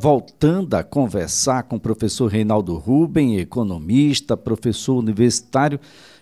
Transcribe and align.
voltando 0.00 0.74
a 0.74 0.84
conversar 0.84 1.64
com 1.64 1.74
o 1.74 1.80
professor 1.80 2.30
Reinaldo 2.30 2.76
Ruben, 2.76 3.36
economista, 3.40 4.36
professor 4.36 4.96
universitário. 4.96 5.80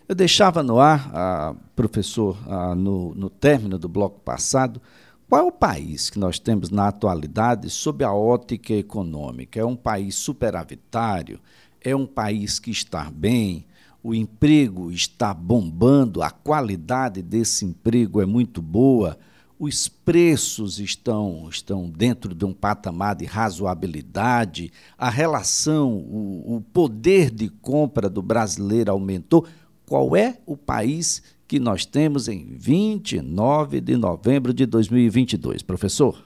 Eu 0.08 0.14
deixava 0.14 0.62
no 0.62 0.80
ar, 0.80 1.10
ah, 1.12 1.54
professor, 1.74 2.38
ah, 2.48 2.74
no, 2.74 3.14
no 3.14 3.28
término 3.28 3.78
do 3.78 3.86
bloco 3.86 4.18
passado, 4.20 4.80
qual 5.28 5.42
é 5.42 5.44
o 5.44 5.52
país 5.52 6.08
que 6.08 6.18
nós 6.18 6.38
temos 6.38 6.70
na 6.70 6.88
atualidade 6.88 7.68
sob 7.68 8.02
a 8.02 8.14
ótica 8.14 8.72
econômica? 8.72 9.60
É 9.60 9.64
um 9.66 9.76
país 9.76 10.14
superavitário? 10.14 11.38
É 11.78 11.94
um 11.94 12.06
país 12.06 12.58
que 12.58 12.70
está 12.70 13.10
bem? 13.10 13.66
O 14.02 14.14
emprego 14.14 14.90
está 14.90 15.34
bombando? 15.34 16.22
A 16.22 16.30
qualidade 16.30 17.20
desse 17.20 17.66
emprego 17.66 18.22
é 18.22 18.24
muito 18.24 18.62
boa? 18.62 19.18
Os 19.58 19.88
preços 19.88 20.78
estão, 20.78 21.48
estão 21.50 21.90
dentro 21.90 22.34
de 22.34 22.44
um 22.44 22.52
patamar 22.52 23.16
de 23.16 23.24
razoabilidade, 23.24 24.70
a 24.98 25.08
relação, 25.08 25.92
o, 25.92 26.56
o 26.56 26.60
poder 26.74 27.30
de 27.30 27.48
compra 27.62 28.08
do 28.08 28.22
brasileiro 28.22 28.90
aumentou. 28.90 29.46
Qual 29.88 30.16
é 30.16 30.34
o 30.46 30.56
país 30.56 31.36
que 31.48 31.58
nós 31.58 31.86
temos 31.86 32.28
em 32.28 32.56
29 32.58 33.80
de 33.80 33.96
novembro 33.96 34.52
de 34.52 34.66
2022, 34.66 35.62
professor? 35.62 36.16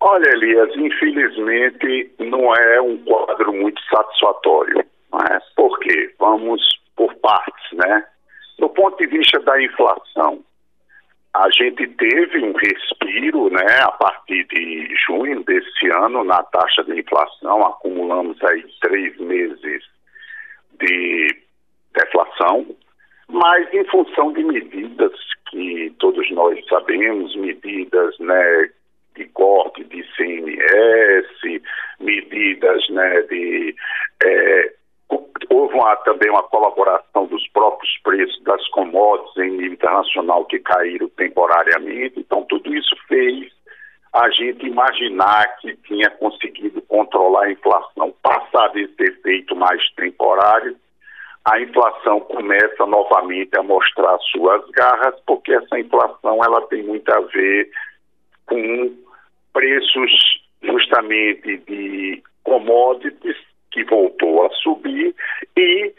Olha, 0.00 0.28
Elias, 0.30 0.70
infelizmente 0.76 2.12
não 2.20 2.54
é 2.54 2.80
um 2.80 2.98
quadro 2.98 3.52
muito 3.52 3.80
satisfatório. 3.90 4.76
Né? 5.12 5.40
Por 5.56 5.78
quê? 5.80 6.14
Vamos 6.18 6.62
por 6.96 7.12
partes, 7.16 7.72
né? 7.72 8.04
Do 8.58 8.68
ponto 8.68 8.96
de 8.98 9.06
vista 9.06 9.40
da 9.40 9.60
inflação, 9.62 10.44
a 11.38 11.48
gente 11.50 11.86
teve 11.86 12.44
um 12.44 12.52
respiro, 12.52 13.48
né, 13.50 13.80
a 13.82 13.92
partir 13.92 14.44
de 14.48 14.92
junho 15.06 15.44
desse 15.44 15.88
ano 15.88 16.24
na 16.24 16.42
taxa 16.42 16.82
de 16.82 16.98
inflação, 16.98 17.64
acumulamos 17.64 18.42
aí 18.42 18.64
três 18.80 19.16
meses 19.18 19.84
de 20.80 21.36
deflação, 21.94 22.66
mas 23.28 23.72
em 23.72 23.84
função 23.84 24.32
de 24.32 24.42
medidas 24.42 25.12
que 25.50 25.94
todos 26.00 26.28
nós 26.32 26.58
sabemos, 26.68 27.36
medidas, 27.36 28.18
né, 28.18 28.70
de 29.14 29.24
corte 29.26 29.84
de 29.84 30.02
CMS, 30.16 31.62
medidas, 32.00 32.88
né, 32.88 33.22
de 33.22 33.76
é, 34.24 34.72
houve 35.50 35.74
uma, 35.74 35.94
também 35.98 36.30
uma 36.30 36.42
colaboração 36.42 37.26
dos 37.26 37.46
próprios 37.50 37.87
preços 38.02 38.42
das 38.44 38.66
commodities 38.68 39.36
em 39.36 39.50
nível 39.50 39.72
internacional 39.72 40.44
que 40.44 40.58
caíram 40.58 41.08
temporariamente. 41.10 42.20
Então, 42.20 42.44
tudo 42.44 42.74
isso 42.74 42.94
fez 43.06 43.52
a 44.12 44.30
gente 44.30 44.66
imaginar 44.66 45.56
que 45.58 45.76
tinha 45.76 46.10
conseguido 46.10 46.80
controlar 46.82 47.44
a 47.44 47.52
inflação. 47.52 48.14
Passado 48.22 48.78
esse 48.78 49.02
efeito 49.02 49.54
mais 49.54 49.82
temporário, 49.94 50.76
a 51.44 51.60
inflação 51.60 52.20
começa 52.20 52.86
novamente 52.86 53.58
a 53.58 53.62
mostrar 53.62 54.18
suas 54.30 54.68
garras, 54.70 55.14
porque 55.26 55.52
essa 55.52 55.78
inflação 55.78 56.42
ela 56.44 56.60
tem 56.68 56.82
muito 56.82 57.08
a 57.10 57.20
ver 57.20 57.70
com 58.46 58.94
preços 59.52 60.10
justamente 60.62 61.58
de 61.58 62.22
commodities 62.42 63.36
que 63.70 63.84
voltou 63.84 64.46
a 64.46 64.50
subir, 64.50 65.14
e 65.56 65.94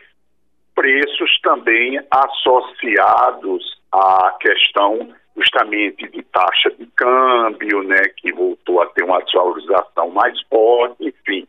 preços 0.80 1.42
também 1.42 2.00
associados 2.10 3.82
à 3.92 4.34
questão 4.40 5.10
justamente 5.36 6.08
de 6.08 6.24
taxa 6.24 6.72
de 6.72 6.86
câmbio, 6.96 7.84
né, 7.84 8.02
que 8.16 8.32
voltou 8.32 8.82
a 8.82 8.86
ter 8.88 9.04
uma 9.04 9.22
desvalorização 9.22 10.10
mais 10.12 10.40
forte, 10.44 11.06
enfim. 11.06 11.46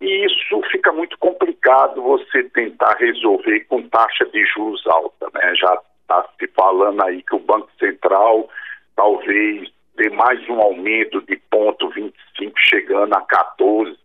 E 0.00 0.26
isso 0.26 0.60
fica 0.72 0.92
muito 0.92 1.16
complicado 1.18 2.02
você 2.02 2.42
tentar 2.42 2.96
resolver 2.98 3.60
com 3.68 3.88
taxa 3.88 4.24
de 4.26 4.44
juros 4.46 4.84
alta, 4.88 5.28
né? 5.32 5.54
Já 5.54 5.80
está 6.02 6.26
se 6.38 6.48
falando 6.48 7.04
aí 7.04 7.22
que 7.22 7.36
o 7.36 7.40
Banco 7.40 7.70
Central 7.78 8.48
talvez 8.96 9.68
dê 9.96 10.10
mais 10.10 10.40
um 10.48 10.60
aumento 10.60 11.22
de 11.22 11.36
ponto 11.50 11.88
25 11.90 12.52
chegando 12.58 13.14
a 13.14 13.20
14 13.22 13.96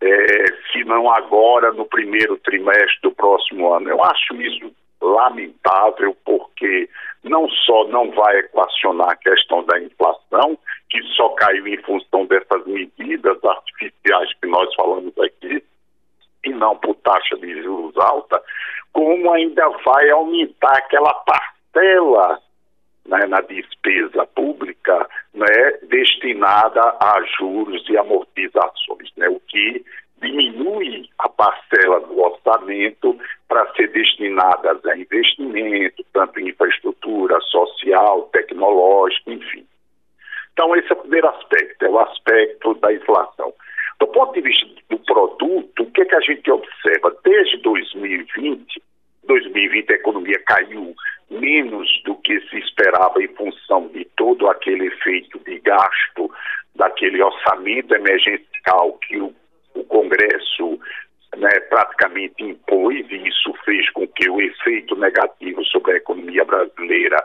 é, 0.00 0.44
se 0.70 0.84
não 0.84 1.10
agora, 1.10 1.72
no 1.72 1.84
primeiro 1.86 2.36
trimestre 2.38 3.00
do 3.02 3.12
próximo 3.12 3.72
ano. 3.72 3.88
Eu 3.88 4.02
acho 4.04 4.34
isso 4.40 4.72
lamentável, 5.00 6.16
porque 6.24 6.88
não 7.24 7.48
só 7.48 7.86
não 7.88 8.10
vai 8.12 8.38
equacionar 8.38 9.10
a 9.10 9.16
questão 9.16 9.64
da 9.64 9.80
inflação, 9.80 10.58
que 10.90 11.02
só 11.14 11.28
caiu 11.30 11.66
em 11.66 11.80
função 11.82 12.26
dessas 12.26 12.66
medidas 12.66 13.44
artificiais 13.44 14.32
que 14.40 14.46
nós 14.46 14.72
falamos 14.74 15.16
aqui, 15.18 15.62
e 16.44 16.50
não 16.50 16.76
por 16.76 16.94
taxa 16.96 17.36
de 17.36 17.62
juros 17.62 17.96
alta, 17.96 18.42
como 18.92 19.32
ainda 19.32 19.68
vai 19.84 20.10
aumentar 20.10 20.76
aquela 20.78 21.12
parcela 21.14 22.40
né, 23.08 23.26
na 23.26 23.40
despesa 23.40 24.26
pública 24.26 25.08
né, 25.34 25.78
destinada 25.88 26.80
a 26.80 27.20
juros 27.38 27.84
e 27.88 27.96
amortizações, 27.96 29.10
né, 29.16 29.28
o 29.28 29.40
que 29.40 29.84
diminui 30.20 31.08
a 31.18 31.28
parcela 31.28 32.00
do 32.00 32.20
orçamento 32.20 33.18
para 33.48 33.72
ser 33.74 33.88
destinada 33.88 34.78
a 34.84 34.96
investimento, 34.96 36.04
tanto 36.12 36.40
em 36.40 36.48
infraestrutura 36.48 37.40
social, 37.42 38.28
tecnológica, 38.32 39.32
enfim. 39.32 39.66
Então, 40.52 40.74
esse 40.76 40.92
é 40.92 40.96
o 40.96 41.00
primeiro 41.00 41.28
aspecto, 41.28 41.84
é 41.84 41.88
o 41.88 42.00
aspecto 42.00 42.74
da 42.74 42.92
inflação. 42.92 43.54
Do 44.00 44.08
ponto 44.08 44.34
de 44.34 44.40
vista 44.40 44.66
do 44.90 44.98
produto, 44.98 45.82
o 45.82 45.90
que, 45.92 46.02
é 46.02 46.04
que 46.04 46.14
a 46.14 46.20
gente 46.20 46.50
observa? 46.50 47.16
Desde 47.24 47.58
2020, 47.58 48.82
2020 49.28 49.92
a 49.92 49.96
economia 49.96 50.42
caiu 50.46 50.94
menos 51.30 51.88
do 52.04 52.16
que 52.16 52.40
se 52.48 52.58
esperava 52.58 53.22
em 53.22 53.28
função 53.28 53.88
de 53.88 54.04
todo 54.16 54.48
aquele 54.48 54.86
efeito 54.86 55.38
de 55.40 55.60
gasto 55.60 56.30
daquele 56.74 57.22
orçamento 57.22 57.94
emergencial 57.94 58.98
que 59.06 59.18
o, 59.18 59.34
o 59.74 59.84
Congresso 59.84 60.80
né, 61.36 61.60
praticamente 61.68 62.42
impôs, 62.42 63.06
e 63.10 63.28
isso 63.28 63.52
fez 63.64 63.88
com 63.90 64.06
que 64.08 64.28
o 64.30 64.40
efeito 64.40 64.96
negativo 64.96 65.64
sobre 65.66 65.92
a 65.92 65.96
economia 65.96 66.44
brasileira 66.44 67.22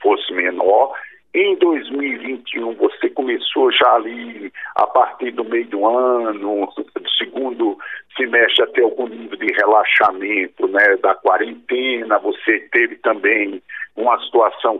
fosse 0.00 0.32
menor. 0.32 0.94
Em 1.34 1.56
2021, 1.56 2.74
você 2.74 3.08
começou 3.08 3.72
já 3.72 3.94
ali, 3.94 4.52
a 4.76 4.86
partir 4.86 5.30
do 5.30 5.42
meio 5.42 5.66
do 5.66 5.86
ano, 5.86 6.66
do 6.76 7.10
segundo 7.16 7.78
semestre, 8.14 8.64
a 8.64 8.66
ter 8.66 8.82
algum 8.82 9.06
nível 9.06 9.38
de 9.38 9.50
relaxamento 9.54 10.68
né, 10.68 10.96
da 11.02 11.14
quarentena. 11.14 12.18
Você 12.18 12.60
teve 12.70 12.96
também 12.96 13.62
uma 13.96 14.20
situação 14.24 14.78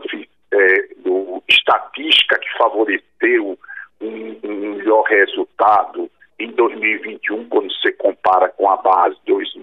é, 0.51 0.87
do, 0.97 1.41
estatística 1.49 2.37
que 2.37 2.57
favoreceu 2.57 3.57
um, 3.99 4.37
um 4.43 4.75
melhor 4.75 5.03
resultado 5.05 6.07
em 6.37 6.51
2021, 6.51 7.45
quando 7.45 7.73
você 7.73 7.91
compara 7.93 8.49
com 8.49 8.69
a 8.69 8.77
base 8.77 9.17
2000 9.25 9.62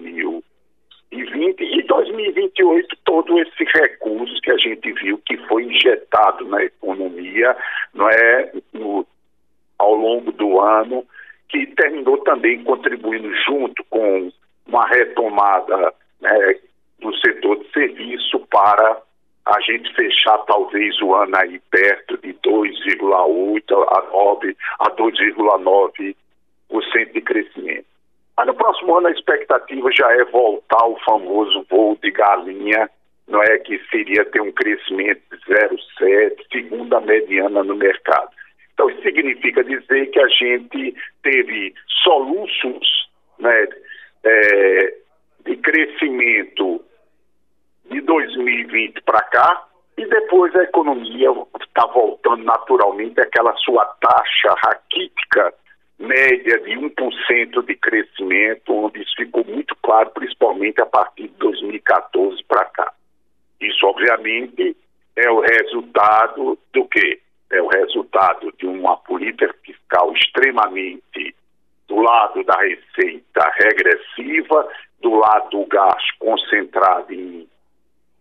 e 1.41 1.83
2028 1.83 2.97
todo 3.03 3.39
esse 3.39 3.63
recurso 3.63 4.39
que 4.41 4.51
a 4.51 4.57
gente 4.57 4.91
viu 4.93 5.17
que 5.25 5.37
foi 5.47 5.63
injetado 5.63 6.45
na 6.45 6.63
economia 6.63 7.55
não 7.93 8.09
é 8.09 8.51
no, 8.73 9.05
ao 9.79 9.95
longo 9.95 10.31
do 10.31 10.59
ano 10.59 11.05
que 11.49 11.65
terminou 11.67 12.17
também 12.19 12.63
contribuindo 12.63 13.33
junto 13.45 13.83
com 13.89 14.31
uma 14.67 14.87
retomada 14.87 15.93
né, 16.21 16.55
do 16.99 17.15
setor 17.17 17.57
de 17.57 17.71
serviço 17.71 18.39
para 18.49 19.01
a 19.45 19.59
gente 19.61 19.93
fechar 19.95 20.37
talvez 20.39 21.01
o 21.01 21.13
ano 21.15 21.35
aí 21.35 21.59
perto 21.71 22.17
de 22.19 22.33
2,8 22.35 23.85
a 23.89 24.01
9 24.11 24.57
a 24.79 24.91
2,9% 24.91 26.15
de 27.13 27.21
crescimento. 27.21 27.85
Mas 28.37 28.47
no 28.47 28.53
próximo 28.53 28.80
ano 28.95 29.07
a 29.07 29.11
expectativa 29.11 29.91
já 29.91 30.11
é 30.13 30.23
voltar 30.25 30.81
ao 30.81 30.99
famoso 31.03 31.65
voo 31.69 31.97
de 32.01 32.11
galinha, 32.11 32.89
não 33.27 33.41
é 33.43 33.57
que 33.59 33.79
seria 33.89 34.25
ter 34.25 34.41
um 34.41 34.51
crescimento 34.51 35.21
de 35.31 35.53
0,7, 35.53 36.45
segunda 36.51 36.99
mediana 36.99 37.63
no 37.63 37.75
mercado. 37.75 38.29
Então 38.73 38.89
isso 38.89 39.01
significa 39.01 39.63
dizer 39.63 40.07
que 40.07 40.19
a 40.19 40.27
gente 40.27 40.95
teve 41.23 41.73
soluços 42.03 43.09
né, 43.39 43.67
é, 44.23 44.93
de 45.45 45.55
crescimento 45.57 46.83
de 47.89 48.01
2020 48.01 49.01
para 49.01 49.21
cá, 49.23 49.67
e 49.97 50.05
depois 50.05 50.55
a 50.55 50.63
economia 50.63 51.29
está 51.61 51.85
voltando 51.87 52.43
naturalmente 52.43 53.19
àquela 53.19 53.55
sua 53.57 53.85
taxa 54.01 54.55
raquítica 54.65 55.53
média 56.01 56.59
de 56.59 56.71
1% 56.71 57.65
de 57.65 57.75
crescimento, 57.75 58.73
onde 58.73 59.01
isso 59.01 59.13
ficou 59.17 59.45
muito 59.45 59.75
claro, 59.81 60.09
principalmente 60.11 60.81
a 60.81 60.85
partir 60.85 61.27
de 61.27 61.37
2014 61.37 62.43
para 62.45 62.65
cá. 62.65 62.93
Isso, 63.59 63.85
obviamente, 63.85 64.75
é 65.15 65.29
o 65.29 65.39
resultado 65.39 66.57
do 66.73 66.85
quê? 66.85 67.19
é 67.51 67.61
o 67.61 67.67
resultado 67.67 68.51
de 68.57 68.65
uma 68.65 68.97
política 68.97 69.53
fiscal 69.63 70.11
extremamente 70.13 71.35
do 71.87 71.97
lado 71.97 72.43
da 72.45 72.57
receita 72.61 73.51
regressiva, 73.59 74.67
do 75.01 75.15
lado 75.15 75.49
do 75.49 75.65
gasto 75.65 76.13
concentrado 76.19 77.13
em 77.13 77.47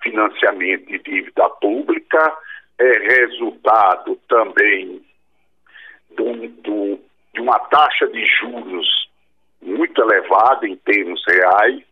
financiamento 0.02 0.92
e 0.92 0.98
dívida 0.98 1.48
pública, 1.60 2.36
é 2.78 3.20
resultado 3.20 4.16
também 4.28 5.00
do, 6.10 6.48
do, 6.62 6.98
de 7.34 7.40
uma 7.40 7.58
taxa 7.58 8.06
de 8.08 8.24
juros 8.40 8.86
muito 9.62 10.00
elevada 10.00 10.66
em 10.66 10.76
termos 10.76 11.22
reais. 11.26 11.82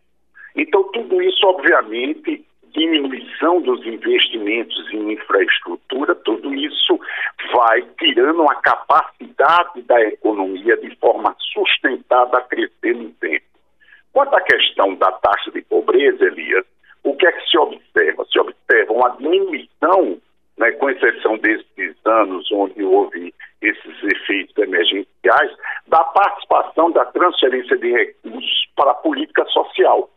Então, 0.55 0.83
tudo 0.91 1.21
isso, 1.21 1.45
obviamente, 1.47 2.45
diminuição 2.73 3.61
dos 3.61 3.85
investimentos 3.85 4.93
em 4.93 5.13
infraestrutura, 5.13 6.15
tudo 6.15 6.53
isso 6.53 6.99
vai 7.53 7.81
tirando 7.99 8.43
a 8.43 8.55
capacidade 8.55 9.81
da 9.83 10.01
economia 10.01 10.77
de 10.77 10.95
forma 10.97 11.35
sustentada 11.53 12.37
a 12.37 12.41
crescer 12.41 12.95
no 12.95 13.09
tempo. 13.11 13.45
Quanto 14.13 14.35
à 14.35 14.41
questão 14.41 14.95
da 14.95 15.11
taxa 15.13 15.51
de 15.51 15.61
pobreza, 15.61 16.25
Elias, 16.25 16.65
o 17.03 17.15
que 17.15 17.25
é 17.25 17.31
que 17.31 17.49
se 17.49 17.57
observa? 17.57 18.25
Se 18.25 18.39
observa 18.39 18.93
uma 18.93 19.09
diminuição, 19.11 20.19
né, 20.59 20.71
com 20.73 20.89
exceção 20.89 21.37
desses 21.37 21.95
anos 22.05 22.51
onde 22.51 22.83
houve 22.83 23.33
esses 23.61 24.03
efeitos 24.03 24.55
emergenciais, 24.57 25.51
da 25.87 26.03
participação 26.03 26.91
da 26.91 27.05
transferência 27.05 27.77
de 27.77 27.91
recursos 27.91 28.67
para 28.75 28.91
a 28.91 28.95
política 28.95 29.45
social 29.45 30.09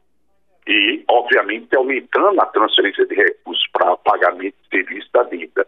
e, 0.67 1.05
obviamente, 1.09 1.75
aumentando 1.77 2.41
a 2.41 2.47
transferência 2.47 3.07
de 3.07 3.15
recursos 3.15 3.65
para 3.73 3.97
pagamento 3.99 4.55
de 4.63 4.69
serviço 4.69 5.09
da 5.13 5.23
dívida. 5.25 5.67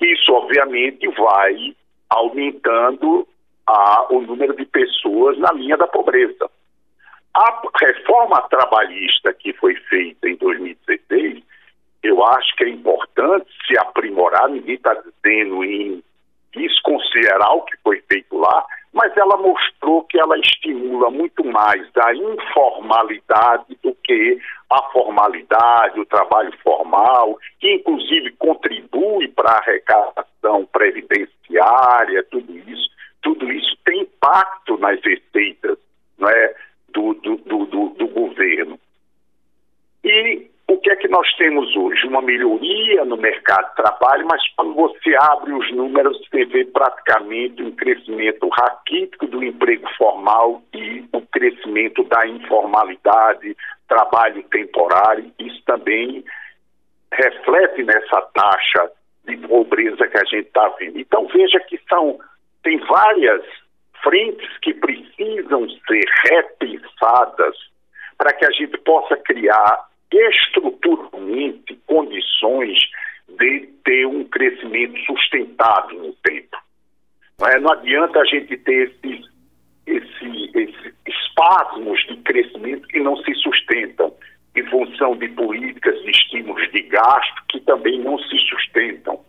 Isso, 0.00 0.32
obviamente, 0.32 1.08
vai 1.08 1.74
aumentando 2.10 3.26
a, 3.66 4.06
o 4.10 4.20
número 4.20 4.54
de 4.54 4.64
pessoas 4.66 5.38
na 5.38 5.52
linha 5.52 5.76
da 5.76 5.86
pobreza. 5.86 6.50
A 7.34 7.62
reforma 7.80 8.40
trabalhista 8.48 9.32
que 9.34 9.52
foi 9.54 9.74
feita 9.88 10.28
em 10.28 10.36
2016, 10.36 11.42
eu 12.06 12.24
acho 12.24 12.54
que 12.56 12.64
é 12.64 12.68
importante 12.68 13.46
se 13.66 13.78
aprimorar, 13.78 14.48
ninguém 14.48 14.76
está 14.76 14.94
dizendo 14.94 15.64
em 15.64 16.02
desconsiderar 16.54 17.54
o 17.54 17.62
que 17.62 17.76
foi 17.82 18.02
feito 18.08 18.36
lá, 18.38 18.64
mas 18.92 19.14
ela 19.16 19.36
mostrou 19.36 20.04
que 20.04 20.18
ela 20.18 20.38
estimula 20.38 21.10
muito 21.10 21.44
mais 21.44 21.86
a 21.96 22.14
informalidade 22.14 23.76
do 23.82 23.94
que 24.02 24.40
a 24.70 24.82
formalidade, 24.90 26.00
o 26.00 26.06
trabalho 26.06 26.52
formal, 26.62 27.38
que 27.60 27.74
inclusive 27.74 28.30
contribui 28.38 29.28
para 29.28 29.50
a 29.50 29.58
arrecadação 29.58 30.64
previdenciária, 30.72 32.24
tudo 32.30 32.56
isso, 32.56 32.90
tudo 33.22 33.52
isso 33.52 33.76
tem 33.84 34.00
impacto 34.00 34.78
nas 34.78 34.98
receitas 35.04 35.78
não 36.18 36.28
é, 36.28 36.54
do, 36.88 37.12
do, 37.14 37.36
do, 37.36 37.88
do 37.90 38.08
governo. 38.08 38.80
E 40.02 40.45
que 41.06 41.12
nós 41.12 41.32
temos 41.36 41.74
hoje? 41.76 42.04
Uma 42.08 42.20
melhoria 42.20 43.04
no 43.04 43.16
mercado 43.16 43.68
de 43.68 43.76
trabalho, 43.76 44.26
mas 44.26 44.42
quando 44.56 44.74
você 44.74 45.14
abre 45.20 45.52
os 45.52 45.72
números, 45.72 46.18
você 46.28 46.44
vê 46.46 46.64
praticamente 46.64 47.62
um 47.62 47.70
crescimento 47.70 48.48
raquítico 48.48 49.28
do 49.28 49.42
emprego 49.42 49.88
formal 49.96 50.62
e 50.74 51.04
o 51.12 51.20
crescimento 51.20 52.02
da 52.04 52.26
informalidade, 52.26 53.56
trabalho 53.88 54.42
temporário. 54.50 55.30
Isso 55.38 55.62
também 55.64 56.24
reflete 57.12 57.84
nessa 57.84 58.20
taxa 58.34 58.90
de 59.26 59.36
pobreza 59.46 60.08
que 60.08 60.18
a 60.18 60.24
gente 60.24 60.48
está 60.48 60.68
vendo. 60.80 60.98
Então 60.98 61.26
veja 61.28 61.60
que 61.60 61.80
são 61.88 62.18
tem 62.64 62.78
várias 62.78 63.44
frentes 64.02 64.58
que 64.58 64.74
precisam 64.74 65.68
ser 65.86 66.04
repensadas 66.30 67.54
para 68.18 68.32
que 68.32 68.44
a 68.44 68.50
gente 68.50 68.76
possa 68.78 69.16
criar 69.18 69.86
estruturalmente 70.12 71.78
condições 71.86 72.78
de 73.28 73.68
ter 73.84 74.06
um 74.06 74.24
crescimento 74.24 74.98
sustentável 75.04 75.98
no 75.98 76.12
tempo. 76.22 76.56
Não, 77.38 77.48
é? 77.48 77.60
não 77.60 77.72
adianta 77.72 78.20
a 78.20 78.24
gente 78.24 78.56
ter 78.58 78.88
esses, 79.04 79.26
esses, 79.86 80.54
esses 80.54 80.94
espasmos 81.06 82.00
de 82.06 82.16
crescimento 82.18 82.86
que 82.88 83.00
não 83.00 83.16
se 83.18 83.34
sustentam 83.34 84.14
em 84.54 84.64
função 84.70 85.16
de 85.16 85.28
políticas 85.28 86.00
de 86.02 86.10
estímulos 86.10 86.70
de 86.72 86.82
gasto 86.82 87.42
que 87.48 87.60
também 87.60 88.00
não 88.00 88.18
se 88.18 88.38
sustentam. 88.48 89.20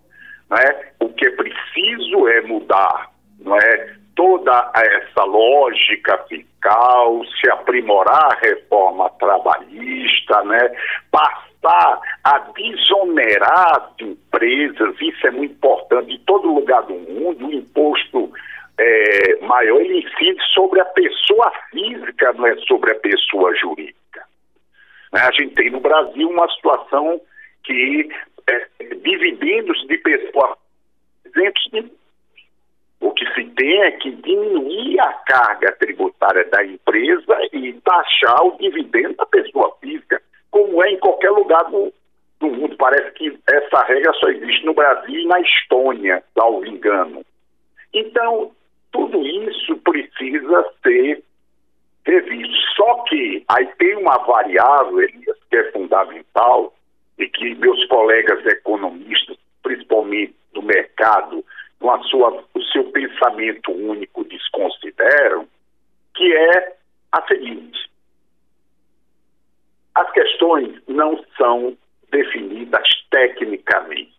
Não 0.50 0.58
é? 0.58 0.94
O 1.02 1.10
que 1.10 1.28
é 1.28 1.32
preciso 1.32 2.28
é 2.30 2.42
mudar 2.42 3.12
não 3.40 3.56
é? 3.56 3.97
Toda 4.18 4.72
essa 4.74 5.24
lógica 5.24 6.18
fiscal, 6.28 7.24
se 7.40 7.50
aprimorar 7.52 8.34
a 8.34 8.40
reforma 8.42 9.10
trabalhista, 9.12 10.44
né? 10.44 10.72
passar 11.12 12.02
a 12.24 12.40
desonerar 12.40 13.78
as 13.78 14.02
empresas, 14.02 14.96
isso 15.00 15.28
é 15.28 15.32
muito 15.32 15.54
importante, 15.54 16.12
em 16.12 16.20
todo 16.26 16.52
lugar 16.52 16.82
do 16.84 16.96
mundo, 16.96 17.46
o 17.46 17.54
imposto 17.54 18.34
é, 18.80 19.38
maior 19.42 19.80
ele 19.80 20.00
incide 20.00 20.42
sobre 20.54 20.82
a 20.82 20.86
pessoa 20.86 21.52
física, 21.70 22.34
não 22.34 22.48
é 22.48 22.56
sobre 22.68 22.92
a 22.92 22.96
pessoa 22.96 23.56
jurídica. 23.56 24.24
Né? 25.14 25.22
A 25.22 25.32
gente 25.32 25.54
tem 25.54 25.70
no 25.70 25.80
Brasil 25.80 26.28
uma 26.28 26.50
situação 26.56 27.22
que 27.64 28.10
é, 28.50 28.68
dividendos 29.04 29.80
de 29.88 29.98
pessoas 30.00 30.58
de 31.36 31.88
o 33.00 33.12
que 33.12 33.26
se 33.34 33.46
tem 33.52 33.82
é 33.84 33.92
que 33.92 34.12
diminuir 34.12 35.00
a 35.00 35.14
carga 35.26 35.72
tributária 35.74 36.46
da 36.46 36.66
empresa 36.66 37.38
e 37.54 37.74
taxar 37.84 38.44
o 38.46 38.58
dividendo 38.58 39.16
da 39.16 39.26
pessoa 39.26 39.76
física, 39.80 40.22
como 40.50 40.84
é 40.84 40.92
em 40.92 40.98
qualquer 40.98 41.30
lugar 41.32 41.64
do, 41.66 41.94
do 42.40 42.48
mundo. 42.48 42.76
Parece 42.78 43.12
que 43.12 43.38
essa 43.48 43.84
regra 43.84 44.12
só 44.14 44.30
existe 44.30 44.66
no 44.66 44.74
Brasil 44.74 45.20
e 45.20 45.28
na 45.28 45.40
Estônia, 45.40 46.24
salvo 46.34 46.66
engano. 46.66 47.24
Então, 47.94 48.52
tudo 48.92 49.26
isso 49.26 49.76
precisa 49.78 50.66
ser 50.84 51.24
revisto. 52.06 52.56
Só 52.76 53.04
que 53.04 53.44
aí 53.48 53.68
tem 53.78 53.96
uma 53.98 54.18
variável, 54.20 55.02
Elias, 55.02 55.38
que 55.50 55.58
é 55.58 55.72
fundamental 55.72 56.74
e 57.20 57.28
que 57.28 57.56
meus 57.56 57.86
colegas 57.88 58.46
economistas, 58.46 59.38
principalmente 59.62 60.36
do 60.54 60.62
mercado, 60.62 61.44
com 61.80 61.92
a 61.92 62.02
sua, 62.04 62.44
o 62.54 62.64
seu 62.64 62.84
pensamento 62.92 63.72
único 63.72 64.24
desconsideram, 64.24 65.48
que 66.16 66.34
é 66.34 66.76
a 67.12 67.22
seguinte: 67.28 67.90
as 69.96 70.12
questões 70.12 70.82
não 70.88 71.24
são 71.38 71.78
definidas 72.12 72.88
tecnicamente. 73.12 74.16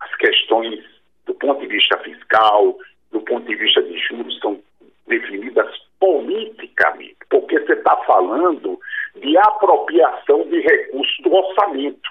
As 0.00 0.14
questões, 0.16 0.84
do 1.26 1.34
ponto 1.34 1.60
de 1.60 1.66
vista 1.66 1.98
fiscal, 1.98 2.78
do 3.12 3.20
ponto 3.20 3.46
de 3.46 3.54
vista 3.56 3.82
de 3.82 3.98
juros, 3.98 4.38
são 4.40 4.60
definidas 5.06 5.68
politicamente, 5.98 7.16
porque 7.30 7.58
você 7.60 7.72
está 7.72 7.96
falando 8.04 8.78
de 9.16 9.36
apropriação 9.38 10.46
de 10.48 10.60
recursos 10.60 11.16
do 11.22 11.32
orçamento. 11.32 12.10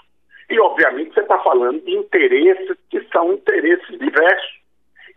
E, 0.50 0.60
obviamente, 0.60 1.14
você 1.14 1.22
está 1.22 1.38
falando 1.40 1.82
de 1.82 1.92
interesses 1.92 2.78
que 2.90 3.02
são 3.12 3.34
interesses 3.34 4.00
diversos. 4.00 4.65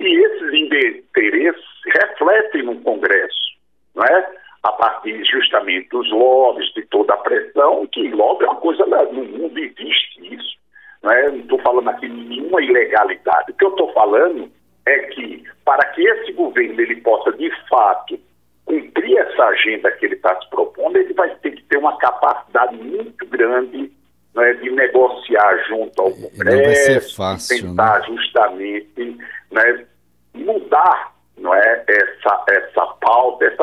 E 0.00 0.24
esses 0.24 0.54
interesses 0.54 1.64
refletem 1.86 2.62
no 2.62 2.80
Congresso, 2.82 3.58
não 3.94 4.04
é? 4.04 4.38
a 4.62 4.72
partir 4.72 5.24
justamente 5.24 5.88
dos 5.88 6.10
lobbies, 6.10 6.72
de 6.74 6.82
toda 6.86 7.14
a 7.14 7.18
pressão, 7.18 7.86
que 7.86 8.08
lobby 8.08 8.44
é 8.44 8.48
uma 8.48 8.60
coisa, 8.60 8.84
no 8.86 9.24
mundo 9.24 9.58
existe 9.58 10.34
isso. 10.34 10.58
Não 11.02 11.12
é? 11.12 11.36
estou 11.36 11.58
falando 11.60 11.88
aqui 11.88 12.08
de 12.08 12.14
nenhuma 12.14 12.60
ilegalidade. 12.62 13.52
O 13.52 13.54
que 13.54 13.64
eu 13.64 13.70
estou 13.70 13.92
falando 13.92 14.50
é 14.86 14.98
que, 15.08 15.44
para 15.64 15.84
que 15.90 16.02
esse 16.02 16.32
governo 16.32 16.80
ele 16.80 16.96
possa, 17.00 17.32
de 17.32 17.50
fato, 17.68 18.18
cumprir 18.64 19.16
essa 19.18 19.44
agenda 19.44 19.90
que 19.92 20.06
ele 20.06 20.14
está 20.14 20.38
se 20.40 20.50
propondo, 20.50 20.96
ele 20.96 21.14
vai 21.14 21.30
ter 21.36 21.52
que 21.52 21.62
ter 21.62 21.78
uma 21.78 21.96
capacidade 21.98 22.76
muito 22.76 23.26
grande 23.26 23.92
né, 24.34 24.52
de 24.54 24.70
negociar 24.70 25.64
junto 25.68 26.02
ao 26.02 26.10
Congresso, 26.10 27.16
fácil, 27.16 27.68
tentar 27.68 28.00
né? 28.00 28.06
justamente 28.06 29.18
né, 29.50 29.86
mudar 30.34 31.14
não 31.38 31.54
é, 31.54 31.84
essa, 31.88 32.44
essa 32.48 32.86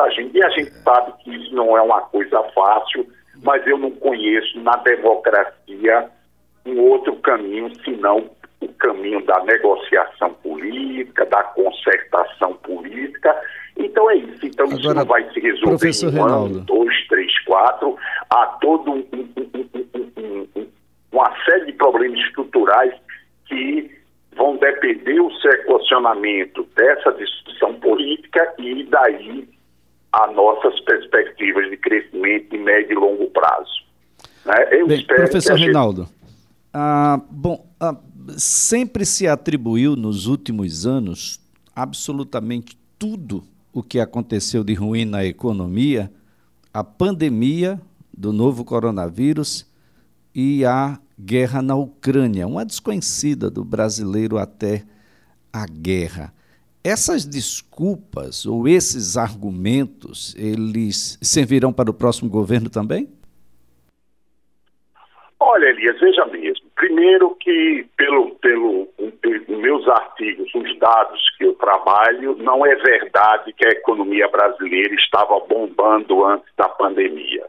agenda. 0.06 0.30
E 0.38 0.42
a 0.42 0.50
gente 0.50 0.70
sabe 0.82 1.12
que 1.22 1.34
isso 1.34 1.54
não 1.54 1.76
é 1.76 1.82
uma 1.82 2.00
coisa 2.02 2.42
fácil, 2.54 3.06
mas 3.42 3.66
eu 3.66 3.78
não 3.78 3.90
conheço 3.90 4.60
na 4.60 4.76
democracia 4.76 6.10
um 6.64 6.80
outro 6.80 7.14
caminho 7.16 7.70
senão 7.84 8.28
o 8.60 8.68
caminho 8.74 9.24
da 9.24 9.42
negociação 9.44 10.32
política, 10.42 11.24
da 11.26 11.42
concertação 11.44 12.54
política. 12.54 13.34
Então 13.76 14.10
é 14.10 14.16
isso. 14.16 14.46
Então 14.46 14.66
Agora, 14.66 14.80
isso 14.80 14.94
não 14.94 15.04
vai 15.04 15.32
se 15.32 15.40
resolver 15.40 15.90
em 15.90 16.06
um 16.06 16.10
Reinaldo. 16.10 16.54
ano, 16.56 16.60
dois, 16.64 17.08
três, 17.08 17.44
quatro. 17.44 17.96
Há 18.30 18.46
todo 18.60 18.90
um, 18.92 19.06
um, 19.12 20.48
um, 20.56 20.66
uma 21.12 21.32
série 21.44 21.66
de 21.66 21.72
problemas 21.74 22.18
estruturais 22.20 22.94
que 23.46 23.90
vão 24.34 24.56
depender 24.56 25.20
o 25.20 25.30
seu 25.40 25.50
equacionamento 25.52 26.66
dessa 26.76 27.12
discussão 27.12 27.74
política 27.74 28.54
e 28.58 28.84
daí 28.84 29.48
as 30.16 30.34
nossas 30.34 30.78
perspectivas 30.80 31.68
de 31.68 31.76
crescimento 31.76 32.50
de 32.50 32.58
médio 32.58 32.92
e 32.92 32.94
longo 32.94 33.30
prazo. 33.30 33.84
Né? 34.44 34.68
Eu 34.70 34.86
Bem, 34.86 34.98
espero 34.98 35.22
professor 35.22 35.56
gente... 35.58 35.66
Reinaldo, 35.66 36.08
ah, 36.72 37.20
bom, 37.30 37.66
ah, 37.78 37.96
sempre 38.36 39.04
se 39.04 39.28
atribuiu 39.28 39.94
nos 39.94 40.26
últimos 40.26 40.86
anos 40.86 41.40
absolutamente 41.74 42.78
tudo 42.98 43.44
o 43.72 43.82
que 43.82 44.00
aconteceu 44.00 44.64
de 44.64 44.72
ruim 44.72 45.04
na 45.04 45.24
economia 45.24 46.10
à 46.72 46.82
pandemia 46.82 47.78
do 48.16 48.32
novo 48.32 48.64
coronavírus 48.64 49.70
e 50.34 50.64
à 50.64 50.98
guerra 51.18 51.60
na 51.60 51.74
Ucrânia, 51.74 52.46
uma 52.46 52.64
desconhecida 52.64 53.50
do 53.50 53.64
brasileiro 53.64 54.38
até 54.38 54.82
a 55.52 55.66
guerra. 55.66 56.32
Essas 56.86 57.26
desculpas 57.26 58.46
ou 58.46 58.68
esses 58.68 59.16
argumentos, 59.16 60.36
eles 60.36 61.18
servirão 61.20 61.72
para 61.72 61.90
o 61.90 61.94
próximo 61.94 62.30
governo 62.30 62.70
também? 62.70 63.08
Olha, 65.40 65.66
Elias, 65.66 65.98
veja 65.98 66.24
mesmo. 66.26 66.64
Primeiro 66.76 67.34
que, 67.40 67.84
pelo, 67.96 68.36
pelo 68.36 68.88
meus 69.48 69.88
artigos, 69.88 70.48
os 70.54 70.78
dados 70.78 71.20
que 71.36 71.46
eu 71.46 71.54
trabalho, 71.54 72.36
não 72.36 72.64
é 72.64 72.76
verdade 72.76 73.52
que 73.54 73.66
a 73.66 73.70
economia 73.70 74.28
brasileira 74.28 74.94
estava 74.94 75.40
bombando 75.40 76.24
antes 76.24 76.54
da 76.56 76.68
pandemia. 76.68 77.46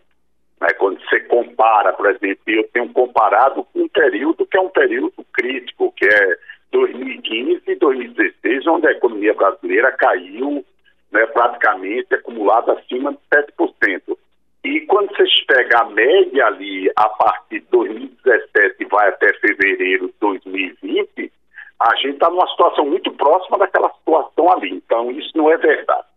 Né? 0.59 0.69
Quando 0.79 0.99
você 1.01 1.19
compara, 1.19 1.93
por 1.93 2.07
exemplo, 2.07 2.41
eu 2.47 2.67
tenho 2.73 2.91
comparado 2.91 3.63
com 3.65 3.81
um 3.81 3.87
período 3.87 4.47
que 4.47 4.57
é 4.57 4.61
um 4.61 4.69
período 4.69 5.23
crítico, 5.31 5.93
que 5.95 6.07
é 6.07 6.37
2015 6.71 7.61
e 7.67 7.75
2016, 7.75 8.67
onde 8.67 8.87
a 8.87 8.91
economia 8.91 9.33
brasileira 9.33 9.91
caiu 9.93 10.65
né, 11.11 11.25
praticamente 11.27 12.13
acumulada 12.13 12.73
acima 12.73 13.11
de 13.11 13.19
7%. 13.33 14.17
E 14.63 14.81
quando 14.81 15.15
vocês 15.15 15.45
pegam 15.45 15.81
a 15.81 15.89
média 15.91 16.45
ali, 16.47 16.91
a 16.95 17.09
partir 17.09 17.61
de 17.61 17.67
2017 17.67 18.75
e 18.79 18.85
vai 18.85 19.07
até 19.09 19.33
fevereiro 19.39 20.07
de 20.07 20.13
2020, 20.19 21.31
a 21.79 21.95
gente 21.95 22.15
está 22.15 22.29
numa 22.29 22.47
situação 22.49 22.85
muito 22.85 23.11
próxima 23.13 23.57
daquela 23.57 23.89
situação 23.93 24.51
ali. 24.51 24.71
Então, 24.71 25.11
isso 25.11 25.31
não 25.35 25.51
é 25.51 25.57
verdade. 25.57 26.07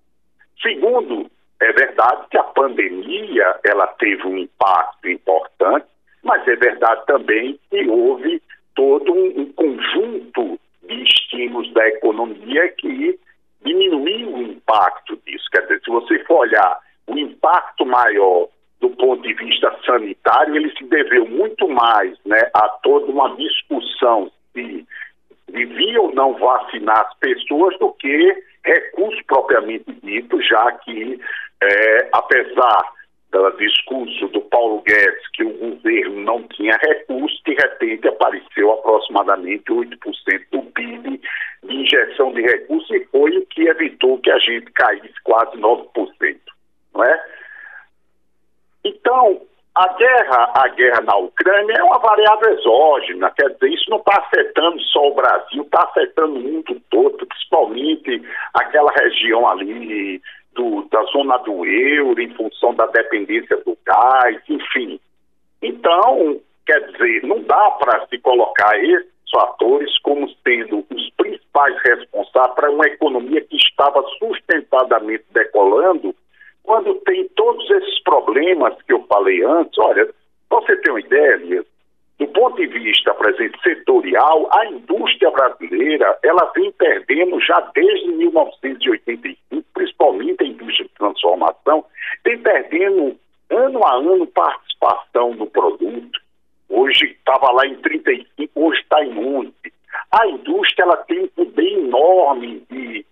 Segundo, 0.63 1.31
é 1.61 1.73
verdade 1.73 2.27
que 2.31 2.39
a 2.39 2.43
pandemia 2.45 3.61
ela 3.65 3.87
teve 3.99 4.27
um 4.27 4.39
impacto 4.39 5.09
importante, 5.09 5.87
mas 6.23 6.47
é 6.49 6.57
verdade 6.57 7.05
também 7.07 7.59
que 7.71 7.89
houve 7.89 8.43
todo 8.75 9.13
um, 9.13 9.41
um 9.41 9.53
conjunto 9.53 10.59
de 10.87 11.03
estímulos 11.03 11.73
da 11.73 11.87
economia 11.89 12.69
que 12.79 13.19
diminuiu 13.65 14.35
o 14.35 14.43
impacto 14.43 15.19
disso. 15.27 15.45
Quer 15.53 15.63
dizer, 15.63 15.81
se 15.85 15.91
você 15.91 16.19
for 16.25 16.41
olhar 16.41 16.79
o 17.07 17.19
impacto 17.19 17.85
maior 17.85 18.49
do 18.81 18.91
ponto 18.91 19.23
de 19.23 19.35
vista 19.35 19.77
sanitário, 19.85 20.57
ele 20.57 20.71
se 20.77 20.85
deveu 20.85 21.27
muito 21.27 21.69
mais 21.69 22.17
né, 22.25 22.41
a 22.55 22.69
toda 22.83 23.07
uma 23.07 23.37
discussão 23.37 24.31
se 24.53 24.87
devia 25.49 26.01
ou 26.01 26.15
não 26.15 26.35
vacinar 26.35 27.01
as 27.01 27.19
pessoas 27.19 27.79
do 27.79 27.93
que 27.93 28.43
recurso 28.65 29.23
propriamente 29.27 29.93
dito, 30.03 30.41
já 30.43 30.73
que, 30.73 31.21
é, 31.63 32.09
apesar 32.13 32.93
do 33.33 33.51
discurso 33.53 34.29
do 34.29 34.41
Paulo 34.43 34.83
Guedes 34.83 35.29
que 35.35 35.45
o 35.45 35.53
governo 35.53 36.21
não 36.23 36.43
tinha 36.49 36.77
recurso, 36.77 37.37
de 37.47 37.55
repente 37.55 38.09
apareceu 38.09 38.73
aproximadamente 38.73 39.65
8% 39.65 39.97
do 40.51 40.63
PIB 40.73 41.21
de 41.63 41.75
injeção 41.75 42.33
de 42.33 42.43
recursos 42.43 42.91
e 42.91 43.05
foi 43.07 43.37
o 43.39 43.47
que 43.47 43.69
evitou 43.69 44.19
que 44.19 44.31
a 44.31 44.39
gente 44.39 44.71
caísse 44.73 45.15
quase 45.23 45.57
9%. 45.57 46.39
Não 46.95 47.05
é? 47.05 47.25
Então, 48.85 49.41
a 49.75 49.89
guerra, 49.95 50.53
a 50.57 50.69
guerra 50.69 51.01
na 51.03 51.17
Ucrânia 51.17 51.75
é 51.79 51.83
uma 51.85 51.99
variável 51.99 52.53
exógena, 52.53 53.31
quer 53.31 53.51
dizer, 53.51 53.69
isso 53.69 53.91
não 53.91 53.99
está 53.99 54.19
afetando 54.19 54.81
só 54.83 55.09
o 55.09 55.15
Brasil, 55.15 55.63
está 55.63 55.85
afetando 55.85 56.35
o 56.35 56.41
mundo 56.41 56.83
todo, 56.91 57.27
principalmente 57.27 58.23
aquela 58.55 58.91
região 58.93 59.49
ali 59.49 60.21
do, 60.55 60.87
da 60.91 61.03
zona 61.05 61.37
do 61.39 61.65
euro, 61.65 62.21
em 62.21 62.35
função 62.35 62.75
da 62.75 62.87
dependência 62.87 63.57
do 63.59 63.77
gás, 63.85 64.41
enfim. 64.49 65.01
Então, 65.63 66.41
quer 66.67 66.81
dizer, 66.91 67.23
não 67.25 67.43
dá 67.43 67.71
para 67.73 68.07
se 68.07 68.19
colocar 68.19 68.79
esses 68.83 69.11
fatores 69.33 69.97
como 70.01 70.29
sendo 70.47 70.85
os 70.91 71.11
principais 71.11 71.77
responsáveis 71.85 72.55
para 72.55 72.71
uma 72.71 72.87
economia 72.87 73.41
que 73.43 73.57
estava 73.57 74.03
sustentadamente 74.19 75.25
decolando 75.33 76.15
quando 76.63 76.95
tem 77.01 77.29
todos 77.35 77.69
esses 77.71 78.03
problemas 78.03 78.81
que 78.83 78.93
eu 78.93 79.03
falei 79.09 79.43
antes, 79.43 79.77
olha, 79.79 80.09
você 80.49 80.77
tem 80.77 80.93
uma 80.93 81.01
ideia, 81.01 81.65
do 82.21 82.29
ponto 82.29 82.57
de 82.57 82.67
vista, 82.67 83.15
por 83.15 83.31
exemplo, 83.31 83.59
setorial, 83.63 84.47
a 84.53 84.67
indústria 84.67 85.31
brasileira, 85.31 86.19
ela 86.23 86.53
vem 86.55 86.71
perdendo 86.73 87.41
já 87.41 87.59
desde 87.75 88.09
1985, 88.09 89.65
principalmente 89.73 90.45
a 90.45 90.47
indústria 90.47 90.87
de 90.87 90.95
transformação, 90.95 91.83
vem 92.23 92.37
perdendo 92.41 93.19
ano 93.49 93.87
a 93.87 93.95
ano 93.95 94.27
participação 94.27 95.33
no 95.33 95.47
produto. 95.47 96.21
Hoje 96.69 97.07
estava 97.07 97.53
lá 97.53 97.67
em 97.67 97.77
35, 97.77 98.51
hoje 98.55 98.81
está 98.83 99.03
em 99.03 99.19
11. 99.19 99.55
A 100.13 100.27
indústria 100.27 100.85
ela 100.85 100.99
tem 100.99 101.23
um 101.23 101.29
poder 101.29 101.73
enorme 101.73 102.63
de 102.71 103.07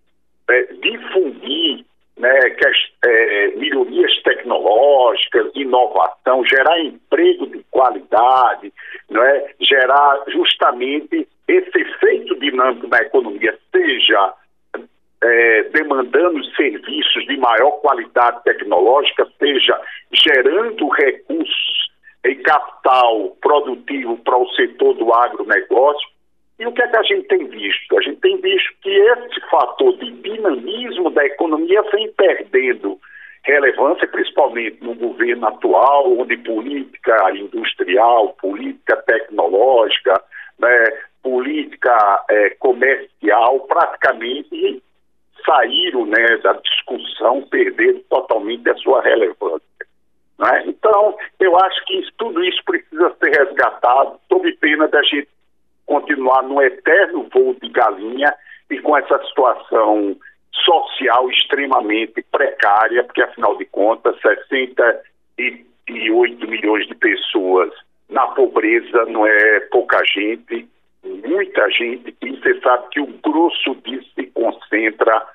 é, 0.50 0.62
difundir 0.82 1.82
né, 2.18 2.50
que 2.50 2.66
as, 2.66 2.76
é, 3.04 3.46
melhorias 3.56 4.12
tecnológicas, 4.22 5.50
inovação, 5.54 6.44
gerar 6.44 6.80
emprego 6.80 7.46
de 7.46 7.64
qualidade, 7.70 8.72
não 9.08 9.22
é? 9.22 9.54
gerar 9.60 10.24
justamente 10.28 11.28
esse 11.46 11.78
efeito 11.78 12.38
dinâmico 12.40 12.88
na 12.88 12.98
economia, 12.98 13.56
seja 13.72 14.34
é, 15.22 15.62
demandando 15.74 16.44
serviços 16.54 17.26
de 17.26 17.36
maior 17.36 17.72
qualidade 17.80 18.42
tecnológica, 18.44 19.26
seja 19.38 19.80
gerando 20.12 20.88
recursos 20.88 21.88
e 22.24 22.34
capital 22.36 23.36
produtivo 23.40 24.16
para 24.18 24.36
o 24.36 24.48
setor 24.50 24.94
do 24.94 25.12
agronegócio, 25.12 26.07
e 26.58 26.66
o 26.66 26.72
que 26.72 26.82
é 26.82 26.88
que 26.88 26.96
a 26.96 27.02
gente 27.02 27.28
tem 27.28 27.46
visto? 27.46 27.96
A 27.96 28.02
gente 28.02 28.20
tem 28.20 28.36
visto 28.40 28.74
que 28.82 28.90
esse 28.90 29.40
fator 29.48 29.96
de 29.98 30.10
dinamismo 30.10 31.10
da 31.10 31.24
economia 31.24 31.82
vem 31.92 32.10
perdendo 32.12 32.98
relevância, 33.44 34.08
principalmente 34.08 34.82
no 34.82 34.94
governo 34.94 35.46
atual, 35.46 36.18
onde 36.18 36.36
política 36.38 37.30
industrial, 37.34 38.34
política 38.40 38.96
tecnológica, 39.06 40.20
né, 40.58 40.84
política 41.22 42.24
é, 42.28 42.50
comercial 42.58 43.60
praticamente 43.60 44.82
saíram 45.46 46.06
né, 46.06 46.36
da 46.42 46.54
discussão, 46.54 47.42
perderam 47.42 48.00
totalmente 48.10 48.68
a 48.68 48.74
sua 48.76 49.00
relevância. 49.00 49.62
Né? 50.38 50.64
Então, 50.66 51.16
eu 51.38 51.56
acho 51.56 51.84
que 51.86 52.00
isso, 52.00 52.12
tudo 52.18 52.44
isso 52.44 52.62
precisa 52.64 53.14
ser 53.18 53.30
resgatado, 53.30 54.18
sob 54.28 54.52
pena 54.54 54.88
da 54.88 55.02
gente 55.04 55.28
continuar 55.88 56.42
no 56.42 56.62
eterno 56.62 57.26
voo 57.32 57.56
de 57.60 57.68
galinha 57.70 58.32
e 58.70 58.78
com 58.80 58.96
essa 58.96 59.18
situação 59.24 60.16
social 60.52 61.28
extremamente 61.30 62.22
precária, 62.30 63.02
porque 63.02 63.22
afinal 63.22 63.56
de 63.56 63.64
contas, 63.64 64.14
68 64.20 66.46
milhões 66.46 66.86
de 66.86 66.94
pessoas 66.94 67.72
na 68.08 68.28
pobreza 68.28 69.04
não 69.06 69.26
é 69.26 69.58
pouca 69.72 70.00
gente, 70.04 70.68
muita 71.02 71.68
gente, 71.70 72.16
e 72.22 72.36
você 72.36 72.60
sabe 72.60 72.86
que 72.90 73.00
o 73.00 73.06
grosso 73.06 73.74
disso 73.76 74.08
se 74.14 74.26
concentra 74.26 75.26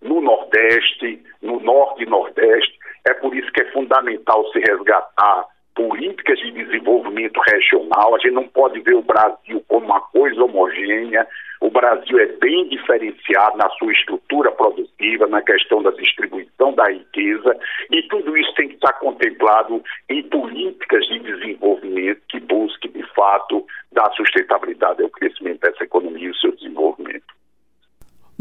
no 0.00 0.20
Nordeste, 0.20 1.22
no 1.40 1.60
Norte 1.60 2.02
e 2.02 2.06
Nordeste. 2.06 2.76
É 3.06 3.14
por 3.14 3.32
isso 3.36 3.52
que 3.52 3.62
é 3.62 3.72
fundamental 3.72 4.44
se 4.52 4.58
resgatar 4.58 5.46
políticas 5.74 6.38
de 6.38 6.50
desenvolvimento 6.52 7.40
regional. 7.40 8.14
A 8.14 8.18
gente 8.18 8.34
não 8.34 8.48
pode 8.48 8.80
ver 8.80 8.94
o 8.94 9.02
Brasil 9.02 9.62
como 9.68 9.86
uma 9.86 10.00
coisa 10.00 10.42
homogênea. 10.42 11.26
O 11.60 11.70
Brasil 11.70 12.18
é 12.18 12.26
bem 12.26 12.68
diferenciado 12.68 13.56
na 13.56 13.68
sua 13.70 13.92
estrutura 13.92 14.50
produtiva, 14.50 15.26
na 15.28 15.40
questão 15.42 15.82
da 15.82 15.90
distribuição 15.92 16.74
da 16.74 16.90
riqueza, 16.90 17.56
e 17.90 18.02
tudo 18.08 18.36
isso 18.36 18.52
tem 18.54 18.68
que 18.68 18.74
estar 18.74 18.92
contemplado 18.94 19.82
em 20.08 20.22
políticas 20.24 21.06
de 21.06 21.20
desenvolvimento 21.20 22.20
que 22.28 22.40
busque, 22.40 22.88
de 22.88 23.02
fato, 23.14 23.64
dar 23.92 24.10
sustentabilidade 24.12 25.02
ao 25.02 25.10
crescimento 25.10 25.60
dessa 25.60 25.84
economia 25.84 26.26
e 26.26 26.30
o 26.30 26.36
seu 26.36 26.52
desenvolvimento. 26.52 27.01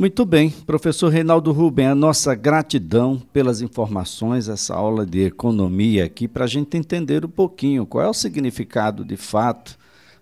Muito 0.01 0.25
bem, 0.25 0.49
professor 0.49 1.09
Reinaldo 1.09 1.51
Rubem, 1.51 1.85
a 1.85 1.93
nossa 1.93 2.33
gratidão 2.33 3.21
pelas 3.31 3.61
informações, 3.61 4.49
essa 4.49 4.73
aula 4.73 5.05
de 5.05 5.25
economia 5.25 6.05
aqui, 6.05 6.27
para 6.27 6.45
a 6.45 6.47
gente 6.47 6.75
entender 6.75 7.23
um 7.23 7.29
pouquinho 7.29 7.85
qual 7.85 8.05
é 8.05 8.09
o 8.09 8.13
significado 8.13 9.05
de 9.05 9.15
fato 9.15 9.77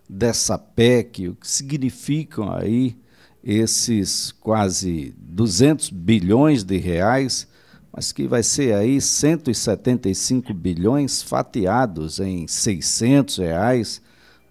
dessa 0.09 0.57
PEC, 0.57 1.29
o 1.29 1.35
que 1.35 1.47
significam 1.47 2.51
aí 2.51 2.97
esses 3.41 4.33
quase 4.33 5.15
200 5.17 5.91
bilhões 5.91 6.65
de 6.65 6.75
reais, 6.75 7.47
mas 7.93 8.11
que 8.11 8.27
vai 8.27 8.43
ser 8.43 8.73
aí 8.73 8.99
175 8.99 10.53
bilhões 10.53 11.21
fatiados 11.21 12.19
em 12.19 12.45
600 12.47 13.37
reais 13.37 14.01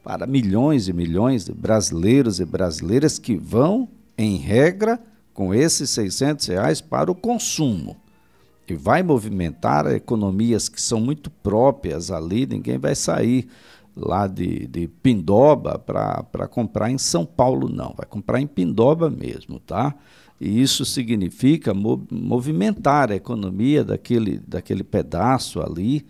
para 0.03 0.27
milhões 0.27 0.89
e 0.89 0.95
milhões 0.95 1.45
de 1.45 1.53
brasileiros 1.53 2.41
e 2.41 2.47
brasileiras 2.47 3.19
que 3.19 3.37
vão, 3.37 3.91
em 4.17 4.39
regra, 4.39 4.99
com 5.39 5.55
esses 5.55 5.91
600 5.91 6.49
reais 6.49 6.81
para 6.81 7.13
o 7.13 7.15
consumo. 7.15 7.97
E 8.67 8.75
vai 8.75 9.05
movimentar 9.05 9.87
economias 9.87 10.69
que 10.69 10.83
são 10.83 11.01
muito 11.01 11.31
próprias 11.31 12.11
ali, 12.11 12.45
ninguém 12.45 12.77
vai 12.77 12.97
sair 12.97 13.47
lá 13.95 14.27
de, 14.27 14.67
de 14.67 14.89
Pindoba 14.89 15.79
para 15.79 16.49
comprar 16.49 16.91
em 16.91 16.99
São 16.99 17.25
Paulo, 17.25 17.69
não. 17.69 17.95
Vai 17.97 18.05
comprar 18.05 18.41
em 18.41 18.49
Pindoba 18.49 19.09
mesmo, 19.09 19.61
tá? 19.61 19.95
E 20.41 20.61
isso 20.61 20.85
significa 20.85 21.73
movimentar 21.73 23.13
a 23.13 23.15
economia 23.15 23.85
daquele, 23.85 24.41
daquele 24.45 24.83
pedaço 24.83 25.61
ali 25.61 26.05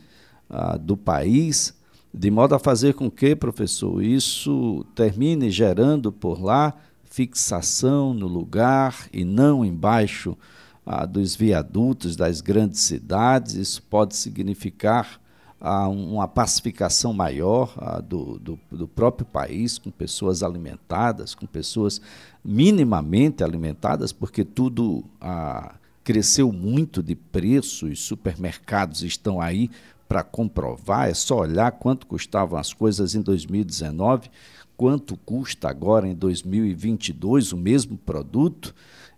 ah, 0.49 0.79
do 0.79 0.97
país, 0.97 1.75
de 2.15 2.31
modo 2.31 2.55
a 2.55 2.59
fazer 2.59 2.95
com 2.95 3.11
que, 3.11 3.37
professor, 3.37 4.03
isso 4.03 4.87
termine 4.95 5.51
gerando 5.51 6.11
por 6.11 6.43
lá 6.43 6.75
fixação 7.11 8.13
no 8.15 8.27
lugar 8.27 9.09
e 9.13 9.25
não 9.25 9.65
embaixo 9.65 10.37
ah, 10.85 11.05
dos 11.05 11.35
viadutos 11.35 12.17
das 12.17 12.41
grandes 12.41 12.81
cidades. 12.81 13.55
Isso 13.55 13.83
pode 13.83 14.17
significar 14.17 15.21
a 15.61 15.89
uma 15.89 16.29
pacificação 16.29 17.13
maior 17.13 17.75
do, 18.07 18.39
do, 18.39 18.59
do, 18.71 18.87
próprio 18.87 19.27
país, 19.27 19.77
com 19.77 19.91
pessoas 19.91 20.43
alimentadas, 20.43 21.35
com 21.35 21.47
pessoas 21.47 22.01
minimamente 22.45 23.43
alimentadas, 23.43 24.13
porque 24.13 24.45
tudo 24.45 25.05
ah, 25.21 25.75
cresceu 26.05 26.53
muito 26.53 27.03
de 27.03 27.17
preço, 27.17 27.87
os 27.87 28.01
supermercados 28.01 29.03
estão 29.03 29.41
aí 29.41 29.69
para 30.09 30.23
comprovar, 30.23 31.11
é 31.11 31.15
só 31.15 31.41
olhar 31.41 31.71
quanto 31.73 32.07
custavam 32.07 32.59
as 32.59 32.73
coisas 32.73 33.15
em 33.15 33.21
2019, 33.21 34.31
quanto 34.79 35.17
custa 35.17 35.69
agora 35.69 36.07
em 36.07 36.15
2022 36.15 37.53
o 37.53 37.57
mesmo 37.57 37.99
produto. 37.99 38.73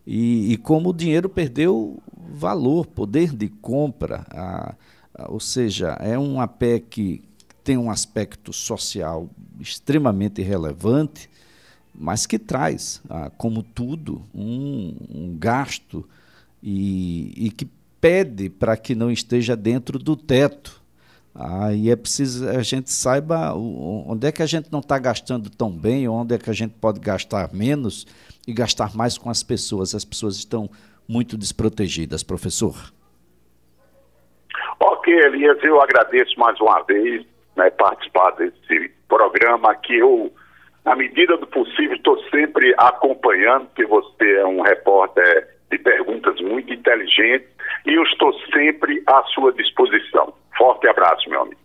E, 0.07 0.55
e 0.55 0.57
como 0.57 0.89
o 0.89 0.95
dinheiro 0.95 1.29
perdeu 1.29 2.03
valor, 2.33 2.87
poder 2.87 3.37
de 3.37 3.49
compra, 3.49 4.27
a, 4.31 4.75
ou 5.29 5.39
seja, 5.39 5.91
é 6.01 6.19
uma 6.19 6.49
PEC 6.49 6.87
que 6.89 7.23
tem 7.63 7.77
um 7.77 7.91
aspecto 7.91 8.55
social 8.55 9.29
extremamente 9.61 10.41
relevante, 10.41 11.29
mas 11.95 12.25
que 12.25 12.39
traz, 12.39 13.03
como 13.37 13.63
tudo, 13.63 14.25
um, 14.35 14.97
um 15.11 15.37
gasto 15.39 16.09
e, 16.63 17.35
e, 17.37 17.51
que 17.51 17.69
pede 18.01 18.49
para 18.49 18.77
que 18.79 18.95
não 18.95 19.11
esteja 19.11 19.55
dentro 19.55 19.99
do 19.99 20.17
teto. 20.17 20.80
Ah, 21.35 21.73
e 21.73 21.91
é 21.91 21.97
preciso 21.97 22.49
a 22.49 22.63
gente 22.63 22.91
saiba 22.91 23.55
onde 23.55 24.27
é 24.27 24.33
que 24.33 24.43
a 24.43 24.47
gente 24.47 24.71
não 24.73 24.81
está 24.81 24.99
gastando 24.99 25.49
tão 25.49 25.71
bem, 25.71 26.09
onde 26.09 26.35
é 26.35 26.39
que 26.39 26.51
a 26.51 26.53
gente 26.53 26.75
pode 26.75 26.99
gastar 26.99 27.53
menos 27.53 28.07
e 28.47 28.53
gastar 28.53 28.97
mais 28.97 29.17
com 29.17 29.31
as 29.31 29.43
pessoas. 29.43 29.95
As 29.95 30.05
pessoas 30.05 30.37
estão 30.37 30.69
muito 31.09 31.37
desprotegidas, 31.37 32.23
professor. 32.23 32.75
Ok, 34.81 35.15
Elias, 35.15 35.59
eu 35.63 35.81
agradeço 35.81 36.39
mais 36.39 36.59
uma 36.61 36.83
vez 36.83 37.25
né, 37.57 37.71
participar 37.71 38.31
desse 38.33 38.91
programa 39.09 39.75
que 39.75 39.97
eu, 39.97 40.33
na 40.85 40.97
medida 40.97 41.37
do 41.37 41.47
possível, 41.47 41.97
estou 41.97 42.19
sempre 42.31 42.75
acompanhando, 42.79 43.67
porque 43.67 43.87
você 43.87 44.37
é 44.37 44.47
um 44.47 44.63
repórter 44.63 45.60
de 45.71 45.79
perguntas 45.79 46.41
muito 46.41 46.73
inteligentes 46.73 47.49
e 47.87 47.95
eu 47.95 48.03
estou 48.03 48.33
sempre 48.53 49.03
à 49.07 49.23
sua 49.25 49.53
disposição. 49.53 50.33
Forte 50.57 50.87
abraço, 50.89 51.29
meu 51.31 51.43
amigo. 51.43 51.61